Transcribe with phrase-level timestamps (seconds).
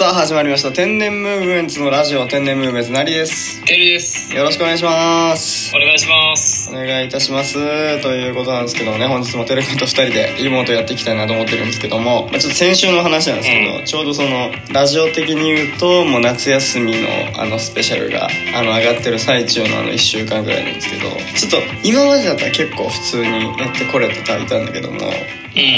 [0.00, 0.72] さあ始まりました。
[0.72, 3.62] 天然ムーブメンツのラジオ天然ムーブメンツなりです。
[3.66, 4.34] てるです。
[4.34, 5.76] よろしくお願いします。
[5.76, 6.70] お願いします。
[6.70, 8.00] お願いいたします。
[8.00, 17.08] ということなんですけどもね本日もてるくんと2人でリモートやっていきたいなと思ってるんですけども、まあ、ちょっと先週の話なんですけど、うちょうどそのラジオ的に言うともう夏休みの
[17.38, 18.26] あのスペシャルが
[18.56, 24.98] あの上がってる最中のあの1週間ぐらいなんですけどちょっと今までだったら結構普通にやってこれてたいたんだけども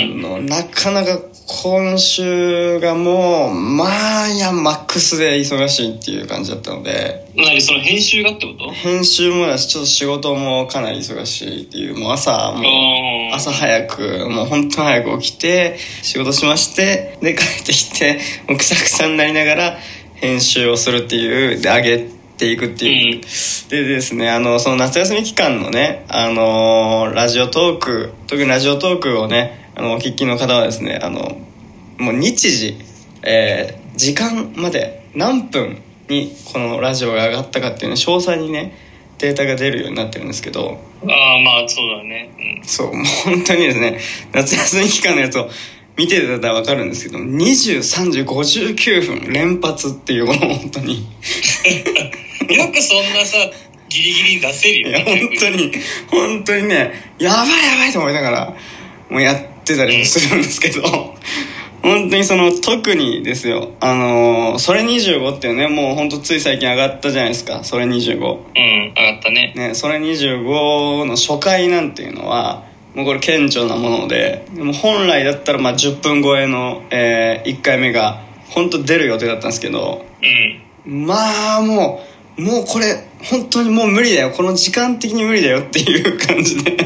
[0.06, 1.18] のなかなか
[1.64, 7.22] 今週がもうまあいやマックスで忙しいっていう感じだったので。
[7.34, 8.70] 何その編集がってこと？
[8.70, 19.78] 編集もだしちょっと仕事もかなり忙しいっていうもう朝もうあ朝早くもう本当早く起きて仕事しましてで帰ってきてもうくさくさになりながら
[20.14, 23.20] 編集をするっていうで上げていくっていう、うん。
[23.70, 31.38] でですねあのその夏休み期間のねあのラジオトーク特にラジオトークをねあのお聞きの方はですねあの
[31.98, 32.78] もう日時、
[33.22, 35.76] えー時間まで何分
[36.08, 38.74] にこのラジオが上がったかっていうの詳細にね
[39.18, 41.12] データが出るようになってるんですけどあ。
[41.12, 42.58] ああ、まあそうだね。
[42.60, 42.64] うん。
[42.66, 44.00] そう、もう本当にですね、
[44.32, 45.48] 夏休み期間のやつを
[45.96, 51.06] 見てたらわかるんですけど、23時59分連発っていう、この本当に。
[52.50, 53.36] よくそんなさ、
[53.88, 55.20] ギリギリ出せるいや、よね。
[55.20, 55.72] 本当に、
[56.08, 58.56] 本当にね、やばいやばいと思いながら、
[59.08, 60.82] もうやってたりもするんですけど、
[61.82, 68.16] 本当にその、特にですよ、あのーそれ25っていうね、もう本当つい最近上がったじゃないですか、それ25。
[68.16, 69.52] うん、上がったね。
[69.56, 80.04] ね、それ25の初回なんていうのはもうこれ顕著なものででも本来だったらまあ10分超えの、え1回目が本当出る予定だったんですけど
[80.86, 81.06] うん。
[81.06, 82.04] まあも
[82.36, 86.76] うもうこれ本当にもう無理だよこの時間的に無理だよっていう感じで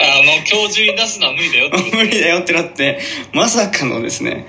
[0.00, 3.00] ああ、もう今日中に出すのは無理だよって 無理だよってなって
[3.32, 4.46] まさかのですね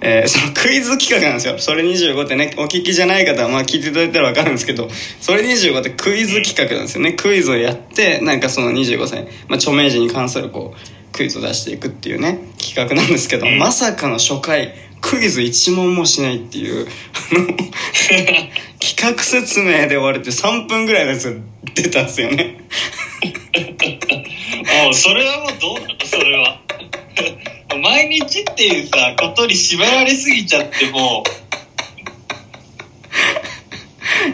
[0.00, 1.58] えーそのクイズ企画なんですよ。
[1.58, 4.90] それ25ってね、お聞きじゃない方は、まあ聞いていただいたらわかるんですけど、
[5.20, 7.12] それ25ってクイズ企画なんですよね。
[7.12, 17.46] クイズをやって、なんかその25歳、まあ著名人に関するこう、クイズを出していくっていうね、企画なんですけど、うんまさかの初回、クイズ1問もしないっていう、あの、
[18.80, 21.40] 企画説明で終われて3分ぐらいのやつが
[21.74, 22.56] 出たんですよね。
[24.84, 26.60] もうそれはもうどうなのそれは。
[27.82, 31.24] 毎日っていうさ、ことに縛られすぎちゃっても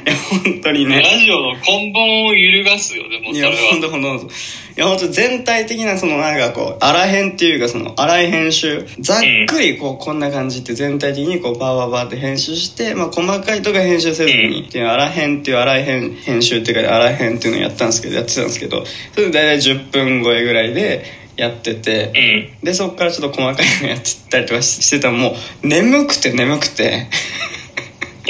[0.05, 1.01] いや、本当にう、ね。
[1.01, 4.35] ラジオの根本を揺るがすよ、でもそれほんとほんとほんと。
[4.77, 8.87] いや、ほんと全体的な、そのなんかこう、荒編っていうか、その荒い編集。
[9.01, 21.05] ざっくりこう、こんな感じって全体的にこう、バーバーバーって編集して、まあ、細かいとこ編集せずに、っていう荒編っていう荒い編、編集っていうか、荒い編っていうのをやったんですけど、やってたんですけど、それで大体10分超えぐらいで
[21.37, 22.65] やってて、うん。
[22.65, 27.09] で、そこからちょっと細かいのやってたりとかししてたら、もう、眠くて眠くて、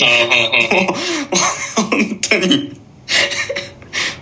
[0.03, 2.80] ああ、 もう本当に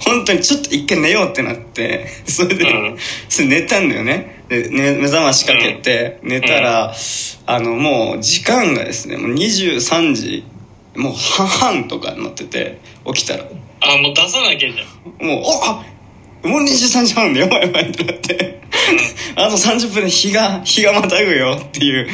[0.09, 2.97] 本当にちょっと一回寝ようってなって それで、うん。
[3.29, 4.43] それ寝たんだよね。
[4.49, 6.95] でね目覚ましかけて、寝たら、
[7.47, 10.45] あのもう時間がですねもう23時
[10.97, 13.45] もう半々とかになってて起きたら。
[13.81, 15.27] ああ、もう出さなきゃじゃん。
[15.27, 15.85] もうおあ
[16.43, 18.58] もう23時半でやばいやばいってなって
[19.37, 22.09] あと30分で日が日がまたぐよっていう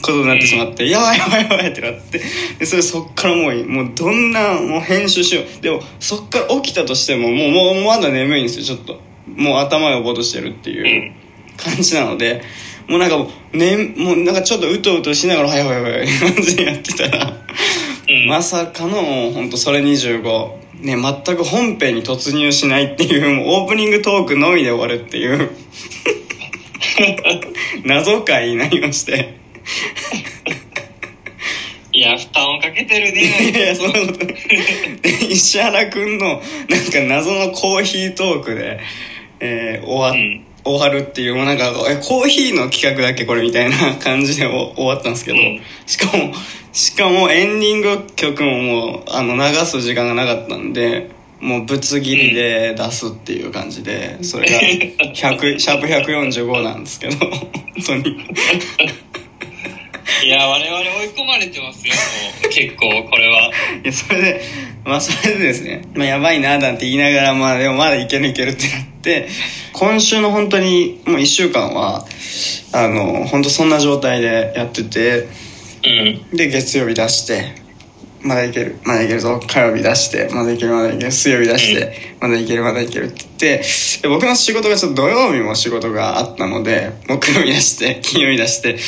[0.00, 2.20] ことになってしまって、やばいやばいやばいってなって。
[2.58, 5.62] でそれそっからもうもうどんなもう編集しよう。
[5.62, 8.64] でもそっから起きたとしてももうもうまだ眠いんですよ。
[8.64, 9.00] ちょっと。
[9.26, 11.12] もう頭がぼーっとしてるっていううん。
[11.56, 12.42] 感じなので。
[12.86, 17.32] もうなんかもう,、ね、もうなんかちょっとうとうとしながら「はいはいはいはい」感じでやってたら。
[18.08, 18.26] うん。
[18.26, 25.50] まさかのもうほんとそれ25ね全く本編に突入しないっていうもうオープニングトークのみで終わるっていう
[27.84, 29.34] 謎回になりまして。
[31.92, 33.60] いや、負担をかけてるいやいね。
[33.68, 34.26] やそんなこと。
[34.26, 34.36] ない
[35.00, 38.80] で石原君のなんか謎のコーヒートークで、
[39.40, 40.44] えー終わうん。
[40.66, 43.26] 終わるっていうもうなんかえコーヒーの企画だっけ？
[43.26, 45.60] これみたいな感じでお終わったんですけど、うん。
[45.86, 46.32] しかも
[46.72, 51.10] しかもエンディング曲ももうあの流す時間がなかったんで
[51.44, 57.30] もうぶつ切りで出すっていう感じでそれが100シャープ145なんですけど本
[57.86, 58.16] 当に
[60.24, 61.92] いや、我々追い込まれてますよ。
[62.50, 63.50] 結構、これは。
[63.82, 64.40] いやそれで
[64.84, 69.28] まあそれでですね、まあ、やばいななんて言いながらまあでもまだいけるいけるってなって
[69.72, 72.06] 今週の本当にもう1週間は
[72.72, 75.28] あの本当そんな状態でやってて
[76.30, 76.36] うん。
[76.36, 77.63] で月曜日出して
[78.24, 79.38] まだいけるまだいけるぞ。
[79.46, 81.12] 火曜日出してまだいけるまだいける。
[81.12, 83.64] 水曜日出してまだいけるまだいけるって言って
[84.02, 88.78] で僕の仕事がちょっと土曜日も仕事があったので木曜日出して金曜日出して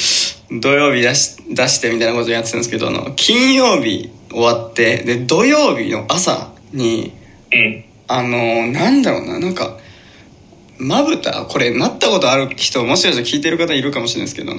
[0.61, 7.13] 土曜日出し出してみたいなことやってたんですけどあの金曜日終わってで土曜日の朝に
[7.53, 7.85] うん。
[8.09, 9.79] あのなんだろうななんか
[10.79, 14.53] まぶたこれなったことある人もしかしたら聞いてる方いるかもしれないですけど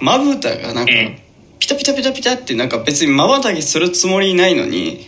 [0.00, 1.18] まぶたがなんかうん
[1.62, 5.06] ピタピタピタピタってなんか別にまばたきするつもりないのに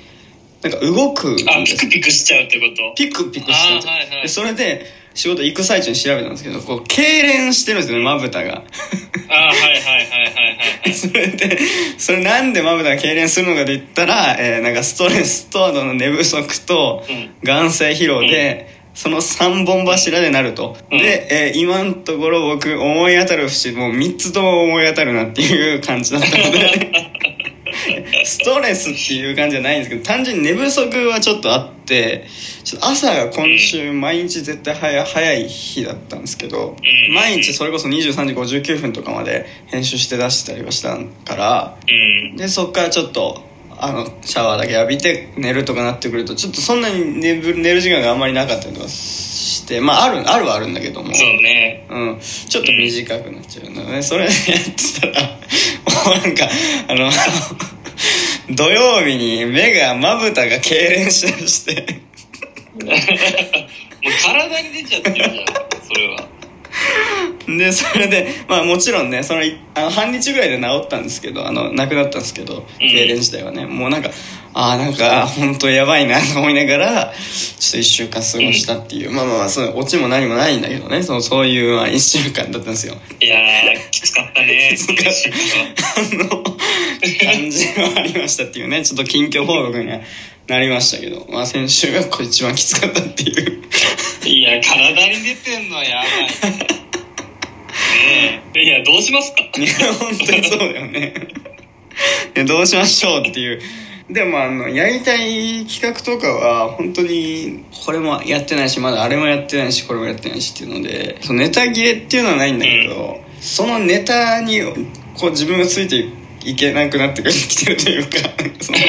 [0.62, 2.94] なんか動くんあ、ピクピクしちゃうってこと？
[2.94, 4.22] ピクピクしてるんですよあーはいはい。
[4.22, 8.62] でそれで仕事行く最中に調べたんですけどこう痙攣してるんですよねまぶたが。
[9.28, 10.90] あはいはいはいはいはいはい。
[10.94, 11.58] それで
[11.98, 17.30] それなんでまぶたが痙攣するのかで言ったら、えーなんかストレスとあの寝不足とうん。
[17.42, 20.98] 眼性疲労で、その3本柱でなると、うん。
[20.98, 27.14] で、えー今のところ僕思い当たる節もう3つとも思い当たるなっていう感じだったので。
[28.24, 32.26] ストレスっていう感じじゃないんですけど単純に寝不足はちょっとあって
[32.62, 36.76] ちょっと朝が今週毎日絶対早早い日だったんですけど、
[37.08, 37.14] うん。
[37.14, 42.36] 毎日それこそ23時59分とかまで編集して出してたりはしたからうん。
[42.36, 43.42] でそっからちょっと
[43.78, 51.86] あのシャワーだけ浴びて寝るとかなってくるとちょっとそんなに寝る寝る時間があんまりなかったりとかしてまああるあるはあるんだけどもそうね。
[51.90, 56.48] うん、ちょっと短くなっちゃうのねそれでやってたらもうなんか
[56.88, 57.10] あの
[58.54, 62.00] 土曜日に目がまぶたが痙攣しだして
[62.84, 62.94] もう
[64.22, 65.30] 体に出ちゃってるじゃん、
[65.82, 66.33] それは。
[67.46, 74.10] でそれでまあもちろんねそのいあの半日ぐらいで治ったんですけどあの亡くなったんですけど痙攣自体はね、もうなんか
[74.54, 77.12] ああなんか本当やばいなと思いながら
[77.58, 81.02] ちょっと1週間過ごしたっていう、まあまあまあそうオチも何もないんだけどね。
[81.02, 82.94] そうそういう、まあ、1週間だったんですよ。
[83.20, 84.70] いやー、きつかったね。
[84.70, 84.96] きつかっ
[85.74, 86.00] た。
[86.00, 88.84] あの感じはありましたっていうね。
[88.84, 90.00] ちょっと近況報告には
[90.46, 93.53] なりましたけど、まあ、先週がこれ一番きつかったっていう
[94.60, 96.06] 体に出てんのはやばい。
[96.06, 96.10] ね
[98.54, 99.38] えいや、どうしますか？
[99.56, 101.14] いや本当にそうだよね。
[102.36, 103.60] いやどうしましょうっていう。
[104.10, 114.60] でもあのやりたい企画とかは本当にこれもやってないしまだあれもやってないしこれもやってないしっていうのでそのネタ切れっていうのはないんだけど、そのネタに
[115.14, 116.04] こう自分がついて
[116.44, 118.10] いけなくなってきてるというか
[118.60, 118.78] その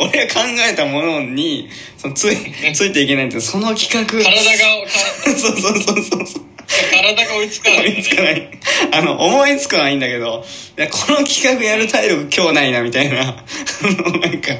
[0.00, 0.40] 俺が考
[0.70, 2.36] えたものにそのつい
[2.74, 4.04] ついていけないってその企画。
[4.04, 6.48] 体が、か そうそうそうそうそう。
[6.68, 8.48] 体が追いつかない、思いつかない。
[8.92, 10.44] あの、思いつくのはいいんだけど、
[10.76, 13.16] いやこの企画やる体力今日ないな、みたいな。
[13.24, 14.52] なんか、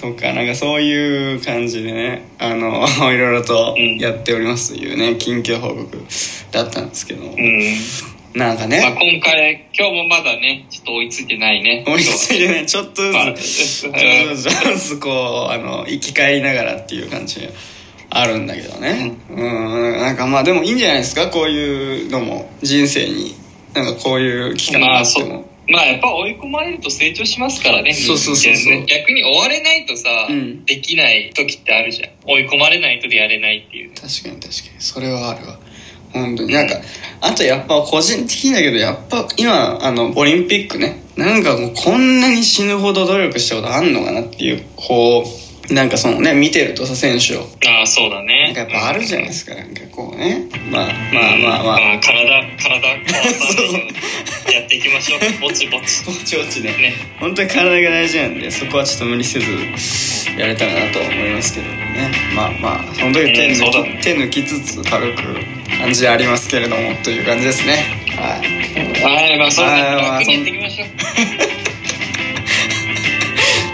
[0.00, 5.98] とか、なんかそういう感じでね、あの、 いろいろとやっておりますというね、近況報告
[6.50, 7.74] だったんですけど、うん。
[8.34, 8.40] うん。
[8.40, 11.84] なんかまあ、ね、今回、今日もまだね、ちょっと追いついてないね。
[11.86, 17.48] 追いついてね、ちょっとずつ、まあちょっとずつ、ちょっとずつこう、あの、生き返りながらっていう感じが
[18.10, 19.16] あるんだけどね。
[19.30, 23.34] うん、なんかまあでもいいんじゃないですか、こういうのも、人生に、
[23.74, 25.48] なんかこういう期間がまあ、っても。。
[25.70, 27.92] まあ、やっぱ追い込まれると成長しますからね。
[27.92, 32.10] そうそうそうそう逆に追われないとさ、うんできない時ってあるじゃん。
[32.24, 33.94] 追い込まれないとでやれないっていうね。
[33.96, 35.58] 確かに確かにそれはあるわ
[36.12, 36.74] 本当になんか
[37.20, 45.24] あとやっぱ個人的だけどやっぱ今あのオリンピックねなんかもうこんなに死ぬほど努力したことあんのかなっていうこ
[45.70, 48.44] うなんかそのね見てるとさ選手をああ、そうだね。
[48.44, 52.24] なんかやっぱあるじゃないですかなんかこうねまあまあまあまあまあ、体、
[52.56, 53.84] 体壊さないよ
[54.46, 55.20] うにやっていきましょう。
[55.42, 56.04] ぼちぼち。
[56.06, 56.94] ぼちぼちねね。
[57.20, 59.46] 本当に体が大事なんでそこはちょっと無理せず
[60.38, 67.84] やれたらなと思いますけどねまあまあその時手抜き手抜きつつ軽く感じありますけれどもという感じですね。
[68.16, 68.40] はい。
[69.02, 69.72] はい、まあ、そうね。
[69.72, 70.88] はいまあ楽にやっていきましょう。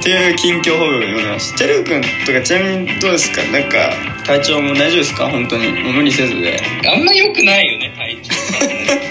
[0.01, 3.43] っていう近況報告でございますてるくんとかちなみにどうですか？
[3.45, 3.91] なんか
[4.27, 5.31] 体調も大丈夫ですか？
[5.31, 5.67] 本当に。
[5.83, 6.61] もう無理せずで。
[6.87, 8.35] あんま良くないよね、体調。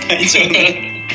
[0.07, 1.07] 体調ね。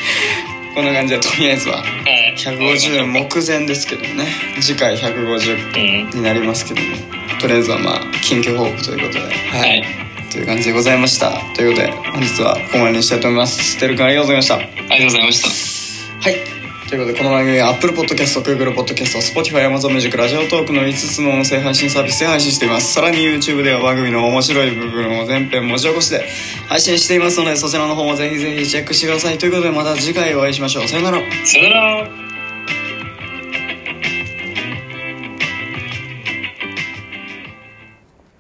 [0.75, 1.77] こんな感じでとりあえずは。
[1.77, 2.35] はい。
[2.37, 4.27] 150目前ですけどね。
[4.61, 6.19] 次回150うん。
[6.19, 6.97] になりますけども。
[7.41, 9.21] とりあえずはまあ近況報告ということで。
[9.21, 9.85] ははい。
[10.31, 15.49] という感じでございましたということで本日はここまでにしたいと思いますてるくんありがとうございましたありがとうございました。
[16.21, 16.59] はい。
[16.89, 22.95] ということで、この番組は Apple Podcast、Google Podcast、Spotify、Amazon Music、ラジオトークの5つの音声配信サービスで配信しています。
[22.95, 26.27] さらに YouTube では番組の面白い部分を全編文字起こしで
[26.67, 29.37] 配信していますので、そちらの方もぜひぜひチェックしてください。
[29.37, 30.89] ということで、また次回お会いしましょう。
[30.89, 31.21] さよなら。
[31.45, 32.28] さよなら。